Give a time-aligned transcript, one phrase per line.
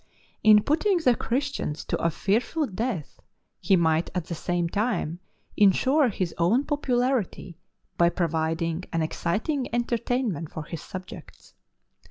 [0.43, 3.19] In putting the Christians to a fearful death
[3.59, 5.19] he might at the same time
[5.55, 7.59] insure his own popularity
[7.99, 11.53] by providing an exciting entertainment for his subjects.